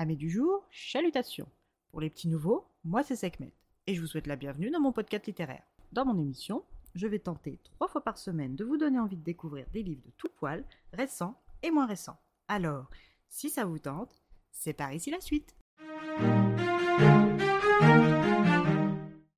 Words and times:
Amis 0.00 0.16
du 0.16 0.30
jour, 0.30 0.64
chalutations. 0.70 1.48
Pour 1.90 2.00
les 2.00 2.08
petits 2.08 2.28
nouveaux, 2.28 2.68
moi 2.84 3.02
c'est 3.02 3.16
Sekhmet 3.16 3.52
et 3.88 3.96
je 3.96 4.00
vous 4.00 4.06
souhaite 4.06 4.28
la 4.28 4.36
bienvenue 4.36 4.70
dans 4.70 4.78
mon 4.78 4.92
podcast 4.92 5.26
littéraire. 5.26 5.64
Dans 5.90 6.04
mon 6.04 6.16
émission, 6.16 6.62
je 6.94 7.08
vais 7.08 7.18
tenter 7.18 7.58
trois 7.64 7.88
fois 7.88 8.04
par 8.04 8.16
semaine 8.16 8.54
de 8.54 8.64
vous 8.64 8.76
donner 8.76 9.00
envie 9.00 9.16
de 9.16 9.24
découvrir 9.24 9.66
des 9.72 9.82
livres 9.82 10.04
de 10.06 10.12
tout 10.16 10.28
poil, 10.36 10.64
récents 10.92 11.42
et 11.64 11.72
moins 11.72 11.86
récents. 11.86 12.16
Alors, 12.46 12.88
si 13.28 13.50
ça 13.50 13.64
vous 13.64 13.80
tente, 13.80 14.22
c'est 14.52 14.72
par 14.72 14.92
ici 14.92 15.10
la 15.10 15.20
suite. 15.20 15.56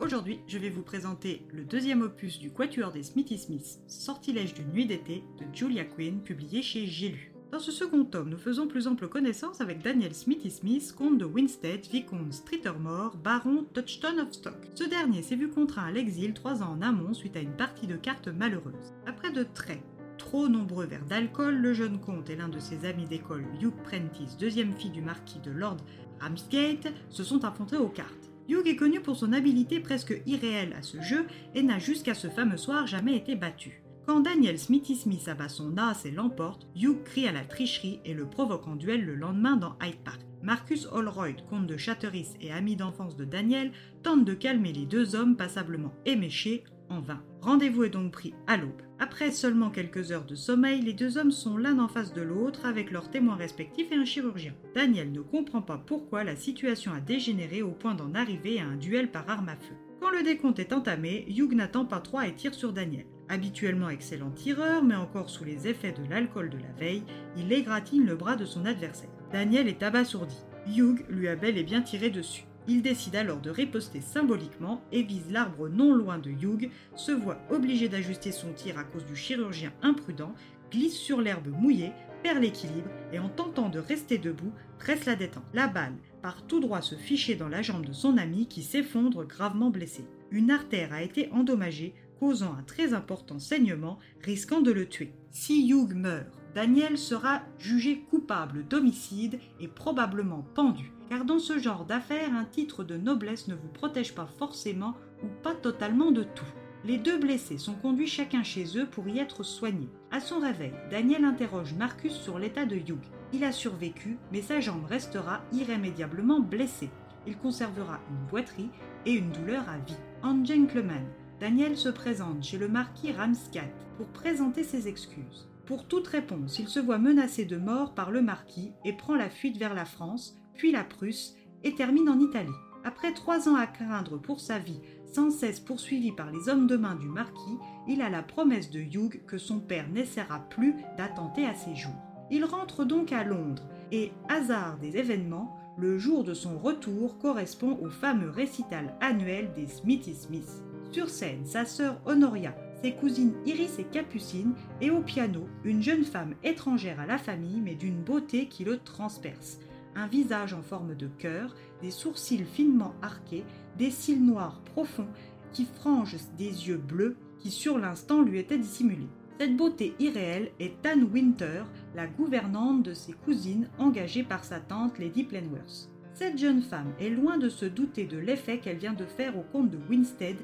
Aujourd'hui, 0.00 0.40
je 0.46 0.58
vais 0.58 0.68
vous 0.68 0.82
présenter 0.82 1.46
le 1.50 1.64
deuxième 1.64 2.02
opus 2.02 2.38
du 2.38 2.52
Quatuor 2.52 2.92
des 2.92 3.04
Smithy 3.04 3.38
Smith, 3.38 3.80
Sortilège 3.86 4.52
d'une 4.52 4.70
nuit 4.70 4.84
d'été 4.84 5.24
de 5.38 5.46
Julia 5.56 5.86
Quinn, 5.86 6.22
publié 6.22 6.60
chez 6.60 6.84
J'ai. 6.84 7.31
Dans 7.52 7.58
ce 7.58 7.70
second 7.70 8.06
tome, 8.06 8.30
nous 8.30 8.38
faisons 8.38 8.66
plus 8.66 8.88
ample 8.88 9.08
connaissance 9.08 9.60
avec 9.60 9.82
Daniel 9.82 10.14
Smithy 10.14 10.50
Smith, 10.50 10.94
comte 10.96 11.18
de 11.18 11.26
Winstead, 11.26 11.84
vicomte 11.84 12.32
Streetermore, 12.32 13.14
baron 13.22 13.66
Touchstone 13.74 14.20
of 14.20 14.32
Stock. 14.32 14.56
Ce 14.74 14.84
dernier 14.84 15.20
s'est 15.20 15.36
vu 15.36 15.50
contraint 15.50 15.84
à 15.84 15.90
l'exil 15.90 16.32
trois 16.32 16.62
ans 16.62 16.78
en 16.78 16.80
amont 16.80 17.12
suite 17.12 17.36
à 17.36 17.40
une 17.40 17.52
partie 17.52 17.86
de 17.86 17.96
cartes 17.96 18.28
malheureuse. 18.28 18.94
Après 19.04 19.30
de 19.30 19.42
très 19.42 19.82
trop 20.16 20.48
nombreux 20.48 20.86
verres 20.86 21.04
d'alcool, 21.04 21.56
le 21.56 21.74
jeune 21.74 22.00
comte 22.00 22.30
et 22.30 22.36
l'un 22.36 22.48
de 22.48 22.58
ses 22.58 22.86
amis 22.86 23.04
d'école, 23.04 23.44
Hugh 23.60 23.74
Prentice, 23.84 24.38
deuxième 24.38 24.74
fille 24.74 24.88
du 24.88 25.02
marquis 25.02 25.40
de 25.40 25.50
Lord 25.50 25.76
Ramsgate, 26.20 26.90
se 27.10 27.22
sont 27.22 27.44
affrontés 27.44 27.76
aux 27.76 27.90
cartes. 27.90 28.30
Hugh 28.48 28.66
est 28.66 28.76
connu 28.76 29.00
pour 29.00 29.16
son 29.16 29.34
habileté 29.34 29.78
presque 29.78 30.22
irréelle 30.24 30.72
à 30.72 30.80
ce 30.80 31.02
jeu 31.02 31.26
et 31.54 31.62
n'a 31.62 31.78
jusqu'à 31.78 32.14
ce 32.14 32.28
fameux 32.28 32.56
soir 32.56 32.86
jamais 32.86 33.14
été 33.14 33.36
battu. 33.36 33.82
Quand 34.04 34.18
Daniel 34.18 34.58
Smithy 34.58 34.96
Smith 34.96 35.28
abat 35.28 35.48
son 35.48 35.78
as 35.78 36.04
et 36.04 36.10
l'emporte, 36.10 36.66
Hugh 36.74 37.04
crie 37.04 37.28
à 37.28 37.32
la 37.32 37.44
tricherie 37.44 38.00
et 38.04 38.14
le 38.14 38.26
provoque 38.26 38.66
en 38.66 38.74
duel 38.74 39.04
le 39.04 39.14
lendemain 39.14 39.56
dans 39.56 39.76
Hyde 39.80 40.02
Park. 40.04 40.20
Marcus 40.42 40.88
Holroyd, 40.90 41.36
comte 41.48 41.68
de 41.68 41.76
Chatteris 41.76 42.30
et 42.40 42.50
ami 42.50 42.74
d'enfance 42.74 43.14
de 43.14 43.24
Daniel, 43.24 43.70
tente 44.02 44.24
de 44.24 44.34
calmer 44.34 44.72
les 44.72 44.86
deux 44.86 45.14
hommes 45.14 45.36
passablement 45.36 45.94
éméchés 46.04 46.64
en 46.88 47.00
vain. 47.00 47.22
Rendez-vous 47.42 47.84
est 47.84 47.90
donc 47.90 48.10
pris 48.10 48.34
à 48.48 48.56
l'aube. 48.56 48.82
Après 48.98 49.30
seulement 49.30 49.70
quelques 49.70 50.10
heures 50.10 50.26
de 50.26 50.34
sommeil, 50.34 50.82
les 50.82 50.94
deux 50.94 51.16
hommes 51.16 51.30
sont 51.30 51.56
l'un 51.56 51.78
en 51.78 51.88
face 51.88 52.12
de 52.12 52.22
l'autre 52.22 52.66
avec 52.66 52.90
leurs 52.90 53.08
témoins 53.08 53.36
respectifs 53.36 53.92
et 53.92 53.96
un 53.96 54.04
chirurgien. 54.04 54.54
Daniel 54.74 55.12
ne 55.12 55.20
comprend 55.20 55.62
pas 55.62 55.78
pourquoi 55.78 56.24
la 56.24 56.34
situation 56.34 56.92
a 56.92 57.00
dégénéré 57.00 57.62
au 57.62 57.70
point 57.70 57.94
d'en 57.94 58.14
arriver 58.14 58.58
à 58.58 58.66
un 58.66 58.76
duel 58.76 59.12
par 59.12 59.30
arme 59.30 59.48
à 59.48 59.56
feu. 59.56 59.76
Quand 60.02 60.10
le 60.10 60.24
décompte 60.24 60.58
est 60.58 60.72
entamé, 60.72 61.24
Hugh 61.28 61.54
n'attend 61.54 61.84
pas 61.84 62.00
trop 62.00 62.20
et 62.22 62.34
tire 62.34 62.54
sur 62.54 62.72
Daniel. 62.72 63.06
Habituellement 63.28 63.88
excellent 63.88 64.32
tireur, 64.32 64.82
mais 64.82 64.96
encore 64.96 65.30
sous 65.30 65.44
les 65.44 65.68
effets 65.68 65.92
de 65.92 66.02
l'alcool 66.10 66.50
de 66.50 66.58
la 66.58 66.72
veille, 66.76 67.04
il 67.36 67.52
égratigne 67.52 68.04
le 68.04 68.16
bras 68.16 68.34
de 68.34 68.44
son 68.44 68.66
adversaire. 68.66 69.08
Daniel 69.32 69.68
est 69.68 69.84
abasourdi. 69.84 70.34
Hugh 70.66 71.04
lui 71.08 71.28
a 71.28 71.36
bel 71.36 71.56
et 71.56 71.62
bien 71.62 71.82
tiré 71.82 72.10
dessus. 72.10 72.42
Il 72.66 72.82
décide 72.82 73.14
alors 73.14 73.40
de 73.40 73.50
riposter 73.50 74.00
symboliquement 74.00 74.82
et 74.90 75.04
vise 75.04 75.30
l'arbre 75.30 75.68
non 75.68 75.94
loin 75.94 76.18
de 76.18 76.30
Hugh, 76.30 76.72
se 76.96 77.12
voit 77.12 77.38
obligé 77.52 77.88
d'ajuster 77.88 78.32
son 78.32 78.52
tir 78.52 78.78
à 78.78 78.84
cause 78.84 79.06
du 79.06 79.14
chirurgien 79.14 79.72
imprudent, 79.82 80.34
glisse 80.72 80.96
sur 80.96 81.20
l'herbe 81.20 81.48
mouillée, 81.48 81.92
perd 82.22 82.40
l'équilibre 82.40 82.90
et 83.12 83.18
en 83.18 83.28
tentant 83.28 83.68
de 83.68 83.78
rester 83.78 84.18
debout, 84.18 84.52
presse 84.78 85.04
la 85.04 85.14
détente. 85.14 85.44
La 85.52 85.68
balle 85.68 85.96
part 86.22 86.46
tout 86.46 86.60
droit 86.60 86.80
se 86.80 86.94
ficher 86.94 87.34
dans 87.34 87.48
la 87.48 87.62
jambe 87.62 87.84
de 87.84 87.92
son 87.92 88.16
ami 88.16 88.46
qui 88.46 88.62
s'effondre 88.62 89.24
gravement 89.24 89.70
blessé. 89.70 90.04
Une 90.30 90.50
artère 90.50 90.92
a 90.92 91.02
été 91.02 91.30
endommagée, 91.32 91.94
causant 92.18 92.54
un 92.58 92.62
très 92.62 92.94
important 92.94 93.38
saignement, 93.38 93.98
risquant 94.22 94.60
de 94.60 94.70
le 94.70 94.88
tuer. 94.88 95.12
Si 95.30 95.68
Hugh 95.68 95.94
meurt, 95.94 96.28
Daniel 96.54 96.96
sera 96.96 97.42
jugé 97.58 98.04
coupable 98.10 98.66
d'homicide 98.66 99.40
et 99.60 99.68
probablement 99.68 100.46
pendu, 100.54 100.92
car 101.08 101.24
dans 101.24 101.38
ce 101.38 101.58
genre 101.58 101.84
d'affaires, 101.84 102.34
un 102.34 102.44
titre 102.44 102.84
de 102.84 102.96
noblesse 102.96 103.48
ne 103.48 103.54
vous 103.54 103.68
protège 103.68 104.14
pas 104.14 104.28
forcément 104.38 104.94
ou 105.22 105.26
pas 105.42 105.54
totalement 105.54 106.12
de 106.12 106.22
tout. 106.22 106.44
Les 106.84 106.98
deux 106.98 107.16
blessés 107.16 107.58
sont 107.58 107.74
conduits 107.74 108.08
chacun 108.08 108.42
chez 108.42 108.76
eux 108.76 108.86
pour 108.86 109.06
y 109.06 109.20
être 109.20 109.44
soignés. 109.44 109.88
À 110.10 110.18
son 110.18 110.40
réveil, 110.40 110.72
Daniel 110.90 111.24
interroge 111.24 111.74
Marcus 111.74 112.12
sur 112.12 112.40
l'état 112.40 112.64
de 112.64 112.74
Hugh. 112.74 112.98
Il 113.32 113.44
a 113.44 113.52
survécu, 113.52 114.18
mais 114.32 114.42
sa 114.42 114.58
jambe 114.58 114.84
restera 114.86 115.42
irrémédiablement 115.52 116.40
blessée. 116.40 116.90
Il 117.24 117.36
conservera 117.38 118.00
une 118.10 118.26
boiterie 118.28 118.70
et 119.06 119.12
une 119.12 119.30
douleur 119.30 119.68
à 119.68 119.78
vie. 119.78 119.96
En 120.24 120.44
gentleman, 120.44 121.06
Daniel 121.38 121.76
se 121.76 121.88
présente 121.88 122.42
chez 122.42 122.58
le 122.58 122.66
marquis 122.66 123.12
Ramscat 123.12 123.70
pour 123.96 124.08
présenter 124.08 124.64
ses 124.64 124.88
excuses. 124.88 125.48
Pour 125.66 125.86
toute 125.86 126.08
réponse, 126.08 126.58
il 126.58 126.66
se 126.66 126.80
voit 126.80 126.98
menacé 126.98 127.44
de 127.44 127.58
mort 127.58 127.94
par 127.94 128.10
le 128.10 128.22
marquis 128.22 128.72
et 128.84 128.92
prend 128.92 129.14
la 129.14 129.30
fuite 129.30 129.56
vers 129.56 129.74
la 129.74 129.84
France, 129.84 130.36
puis 130.54 130.72
la 130.72 130.82
Prusse, 130.82 131.36
et 131.62 131.76
termine 131.76 132.08
en 132.08 132.18
Italie. 132.18 132.50
Après 132.84 133.12
trois 133.12 133.48
ans 133.48 133.54
à 133.54 133.68
craindre 133.68 134.18
pour 134.18 134.40
sa 134.40 134.58
vie, 134.58 134.80
sans 135.12 135.30
cesse 135.30 135.60
poursuivi 135.60 136.12
par 136.12 136.30
les 136.30 136.48
hommes 136.48 136.66
de 136.66 136.76
main 136.76 136.94
du 136.94 137.08
marquis, 137.08 137.58
il 137.86 138.00
a 138.00 138.08
la 138.08 138.22
promesse 138.22 138.70
de 138.70 138.80
Hugh 138.80 139.22
que 139.26 139.38
son 139.38 139.60
père 139.60 139.88
n'essaiera 139.90 140.40
plus 140.50 140.74
d'attenter 140.96 141.46
à 141.46 141.54
ses 141.54 141.74
jours. 141.74 141.92
Il 142.30 142.44
rentre 142.44 142.84
donc 142.84 143.12
à 143.12 143.24
Londres, 143.24 143.62
et, 143.90 144.12
hasard 144.28 144.78
des 144.78 144.96
événements, 144.96 145.56
le 145.76 145.98
jour 145.98 146.24
de 146.24 146.34
son 146.34 146.58
retour 146.58 147.18
correspond 147.18 147.78
au 147.82 147.90
fameux 147.90 148.30
récital 148.30 148.94
annuel 149.00 149.52
des 149.54 149.66
Smithy 149.66 150.14
Smiths. 150.14 150.62
Sur 150.90 151.08
scène, 151.08 151.44
sa 151.44 151.64
sœur 151.64 152.00
Honoria, 152.06 152.54
ses 152.82 152.92
cousines 152.92 153.34
Iris 153.46 153.78
et 153.78 153.84
Capucine, 153.84 154.54
et 154.80 154.90
au 154.90 155.00
piano, 155.00 155.46
une 155.64 155.82
jeune 155.82 156.04
femme 156.04 156.34
étrangère 156.42 157.00
à 157.00 157.06
la 157.06 157.18
famille 157.18 157.60
mais 157.60 157.74
d'une 157.74 158.02
beauté 158.02 158.46
qui 158.46 158.64
le 158.64 158.78
transperce. 158.78 159.58
Un 159.94 160.06
visage 160.06 160.54
en 160.54 160.62
forme 160.62 160.94
de 160.94 161.06
cœur, 161.06 161.54
des 161.82 161.90
sourcils 161.90 162.44
finement 162.44 162.94
arqués, 163.02 163.44
des 163.78 163.90
cils 163.90 164.24
noirs 164.24 164.60
profonds 164.72 165.08
qui 165.52 165.66
frangent 165.66 166.16
des 166.38 166.68
yeux 166.68 166.78
bleus 166.78 167.16
qui 167.38 167.50
sur 167.50 167.78
l'instant 167.78 168.22
lui 168.22 168.38
étaient 168.38 168.58
dissimulés. 168.58 169.08
Cette 169.38 169.56
beauté 169.56 169.94
irréelle 169.98 170.52
est 170.60 170.86
Anne 170.86 171.08
Winter, 171.12 171.64
la 171.94 172.06
gouvernante 172.06 172.82
de 172.82 172.94
ses 172.94 173.12
cousines 173.12 173.68
engagée 173.78 174.22
par 174.22 174.44
sa 174.44 174.60
tante 174.60 174.98
Lady 174.98 175.24
Plenworth. 175.24 175.90
Cette 176.14 176.38
jeune 176.38 176.62
femme 176.62 176.92
est 177.00 177.10
loin 177.10 177.38
de 177.38 177.48
se 177.48 177.64
douter 177.64 178.04
de 178.04 178.18
l'effet 178.18 178.58
qu'elle 178.58 178.76
vient 178.76 178.92
de 178.92 179.04
faire 179.04 179.36
au 179.36 179.42
comte 179.42 179.70
de 179.70 179.78
Winstead 179.90 180.36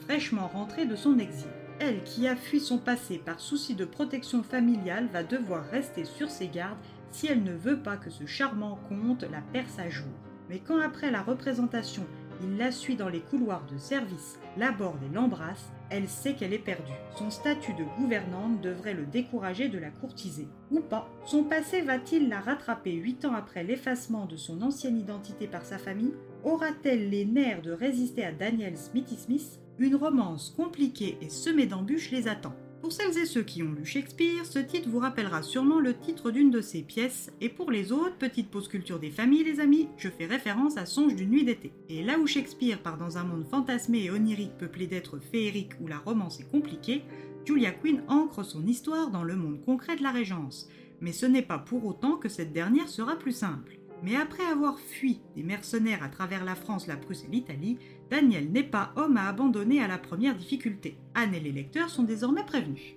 fraîchement 0.00 0.48
rentrée 0.48 0.86
de 0.86 0.96
son 0.96 1.18
exil. 1.18 1.48
Elle, 1.80 2.02
qui 2.04 2.28
a 2.28 2.36
fui 2.36 2.60
son 2.60 2.78
passé 2.78 3.18
par 3.18 3.40
souci 3.40 3.74
de 3.74 3.84
protection 3.84 4.42
familiale, 4.42 5.08
va 5.12 5.22
devoir 5.22 5.64
rester 5.70 6.04
sur 6.04 6.30
ses 6.30 6.48
gardes 6.48 6.78
si 7.10 7.26
elle 7.26 7.42
ne 7.42 7.52
veut 7.52 7.78
pas 7.78 7.96
que 7.96 8.10
ce 8.10 8.26
charmant 8.26 8.78
comte 8.88 9.22
la 9.22 9.40
perce 9.52 9.78
à 9.78 9.88
jour. 9.88 10.12
Mais 10.48 10.58
quand 10.58 10.80
après 10.80 11.10
la 11.10 11.22
représentation, 11.22 12.04
il 12.42 12.56
la 12.56 12.72
suit 12.72 12.96
dans 12.96 13.08
les 13.08 13.20
couloirs 13.20 13.64
de 13.72 13.78
service, 13.78 14.38
l'aborde 14.56 15.02
et 15.04 15.14
l'embrasse, 15.14 15.70
elle 15.90 16.08
sait 16.08 16.34
qu'elle 16.34 16.52
est 16.52 16.58
perdue. 16.58 16.92
Son 17.16 17.30
statut 17.30 17.72
de 17.74 17.84
gouvernante 17.96 18.60
devrait 18.60 18.94
le 18.94 19.06
décourager 19.06 19.68
de 19.68 19.78
la 19.78 19.90
courtiser. 19.90 20.48
Ou 20.70 20.80
pas. 20.80 21.08
Son 21.24 21.44
passé 21.44 21.82
va-t-il 21.82 22.28
la 22.28 22.40
rattraper 22.40 22.92
huit 22.92 23.24
ans 23.24 23.34
après 23.34 23.62
l'effacement 23.62 24.26
de 24.26 24.36
son 24.36 24.62
ancienne 24.62 24.98
identité 24.98 25.46
par 25.46 25.64
sa 25.64 25.78
famille? 25.78 26.14
Aura-t-elle 26.42 27.10
les 27.10 27.24
nerfs 27.24 27.62
de 27.62 27.72
résister 27.72 28.24
à 28.24 28.32
Daniel 28.32 28.76
Smithy 28.76 29.16
Smith 29.16 29.60
une 29.78 29.96
romance 29.96 30.54
compliquée 30.56 31.18
et 31.20 31.28
semée 31.28 31.66
d'embûches 31.66 32.10
les 32.10 32.28
attend. 32.28 32.54
Pour 32.84 32.92
celles 32.92 33.16
et 33.16 33.24
ceux 33.24 33.42
qui 33.42 33.62
ont 33.62 33.72
lu 33.72 33.86
Shakespeare, 33.86 34.44
ce 34.44 34.58
titre 34.58 34.90
vous 34.90 34.98
rappellera 34.98 35.42
sûrement 35.42 35.80
le 35.80 35.94
titre 35.94 36.30
d'une 36.30 36.50
de 36.50 36.60
ses 36.60 36.82
pièces, 36.82 37.32
et 37.40 37.48
pour 37.48 37.70
les 37.70 37.92
autres, 37.92 38.18
petite 38.18 38.50
pause 38.50 38.68
culture 38.68 38.98
des 38.98 39.10
familles 39.10 39.42
les 39.42 39.58
amis, 39.60 39.88
je 39.96 40.10
fais 40.10 40.26
référence 40.26 40.76
à 40.76 40.84
Songe 40.84 41.14
d'une 41.14 41.30
nuit 41.30 41.44
d'été. 41.44 41.72
Et 41.88 42.04
là 42.04 42.18
où 42.18 42.26
Shakespeare 42.26 42.82
part 42.82 42.98
dans 42.98 43.16
un 43.16 43.24
monde 43.24 43.46
fantasmé 43.46 44.04
et 44.04 44.10
onirique 44.10 44.58
peuplé 44.58 44.86
d'êtres 44.86 45.18
féeriques 45.18 45.80
où 45.80 45.86
la 45.86 45.96
romance 45.96 46.40
est 46.40 46.50
compliquée, 46.50 47.04
Julia 47.46 47.70
Quinn 47.70 48.02
ancre 48.06 48.44
son 48.44 48.66
histoire 48.66 49.10
dans 49.10 49.24
le 49.24 49.36
monde 49.36 49.62
concret 49.64 49.96
de 49.96 50.02
la 50.02 50.12
Régence. 50.12 50.68
Mais 51.00 51.12
ce 51.12 51.24
n'est 51.24 51.40
pas 51.40 51.58
pour 51.58 51.86
autant 51.86 52.16
que 52.16 52.28
cette 52.28 52.52
dernière 52.52 52.90
sera 52.90 53.16
plus 53.16 53.32
simple. 53.32 53.78
Mais 54.04 54.16
après 54.16 54.44
avoir 54.44 54.78
fui 54.78 55.22
des 55.34 55.42
mercenaires 55.42 56.02
à 56.02 56.10
travers 56.10 56.44
la 56.44 56.54
France, 56.54 56.86
la 56.86 56.98
Prusse 56.98 57.24
et 57.24 57.32
l'Italie, 57.32 57.78
Daniel 58.10 58.52
n'est 58.52 58.62
pas 58.62 58.92
homme 58.96 59.16
à 59.16 59.28
abandonner 59.28 59.82
à 59.82 59.88
la 59.88 59.96
première 59.96 60.36
difficulté. 60.36 60.98
Anne 61.14 61.34
et 61.34 61.40
les 61.40 61.52
lecteurs 61.52 61.88
sont 61.88 62.02
désormais 62.02 62.44
prévenus. 62.44 62.96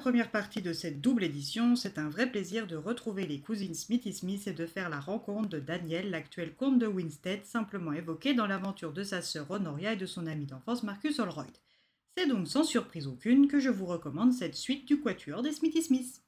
Première 0.00 0.30
partie 0.30 0.62
de 0.62 0.72
cette 0.72 1.02
double 1.02 1.24
édition, 1.24 1.76
c'est 1.76 1.98
un 1.98 2.08
vrai 2.08 2.30
plaisir 2.30 2.66
de 2.66 2.74
retrouver 2.74 3.26
les 3.26 3.38
cousines 3.38 3.74
Smithy 3.74 4.14
Smith 4.14 4.46
et 4.46 4.54
de 4.54 4.64
faire 4.64 4.88
la 4.88 4.98
rencontre 4.98 5.50
de 5.50 5.60
Daniel, 5.60 6.08
l'actuel 6.08 6.54
comte 6.54 6.78
de 6.78 6.86
Winstead, 6.86 7.44
simplement 7.44 7.92
évoqué 7.92 8.32
dans 8.32 8.46
l'aventure 8.46 8.94
de 8.94 9.04
sa 9.04 9.20
sœur 9.20 9.50
Honoria 9.50 9.92
et 9.92 9.96
de 9.96 10.06
son 10.06 10.26
ami 10.26 10.46
d'enfance 10.46 10.84
Marcus 10.84 11.18
Holroyd. 11.18 11.52
C'est 12.16 12.26
donc 12.26 12.48
sans 12.48 12.64
surprise 12.64 13.06
aucune 13.06 13.46
que 13.46 13.60
je 13.60 13.68
vous 13.68 13.84
recommande 13.84 14.32
cette 14.32 14.54
suite 14.54 14.88
du 14.88 15.00
Quatuor 15.00 15.42
des 15.42 15.52
Smithy 15.52 15.82
Smith. 15.82 16.22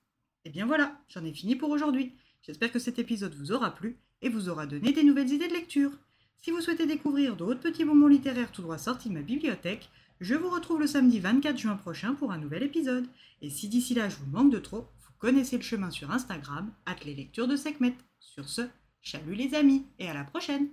Et 0.45 0.51
bien 0.51 0.67
voilà, 0.67 1.01
j'en 1.09 1.25
ai 1.25 1.33
fini 1.33 1.57
pour 1.57 1.71
aujourd'hui. 1.71 2.13
J'espère 2.43 2.73
que 2.73 2.79
cet 2.79 2.99
épisode 2.99 3.35
vous 3.35 3.53
aura 3.53 3.75
plu 3.75 3.97
et 4.21 4.29
vous 4.29 4.51
aura 4.51 4.67
donné 4.67 4.93
des 4.93 5.03
nouvelles 5.03 5.33
idées 5.33 5.49
de 5.49 5.55
lecture. 5.55 5.93
Si 6.37 6.51
vous 6.51 6.61
souhaitez 6.61 6.87
découvrir 6.87 7.37
d'autres 7.37 7.61
petits 7.61 7.87
bonbons 7.87 8.09
littéraires 8.09 8.53
tout 8.53 8.61
droit 8.61 8.77
sortis 8.77 9.09
de 9.09 9.15
ma 9.15 9.23
bibliothèque, 9.23 9.89
Je 10.21 10.35
vous 10.35 10.51
retrouve 10.51 10.81
le 10.81 10.87
samedi 10.87 11.19
24 11.19 11.59
juin 11.59 11.77
prochain 11.77 12.15
pour 12.15 12.33
un 12.33 12.39
nouvel 12.39 12.63
épisode. 12.63 13.07
Et 13.41 13.51
si 13.51 13.69
d'ici 13.69 13.95
là 13.95 14.09
je 14.09 14.17
vous 14.17 14.31
manque 14.31 14.53
de 14.53 14.59
trop, 14.59 14.89
vous 15.01 15.13
connaissez 15.19 15.57
le 15.57 15.63
chemin 15.63 15.91
sur 15.91 16.11
Instagram, 16.11 16.73
at 16.87 16.97
les 17.05 17.15
lectures 17.15 17.49
de 17.49 17.57
Sekhmet. 17.57 17.97
Sur 18.21 18.49
ce, 18.49 18.63
chalut 19.01 19.35
les 19.35 19.55
amis 19.55 19.87
et 19.99 20.09
à 20.09 20.15
la 20.15 20.25
prochaine 20.25 20.69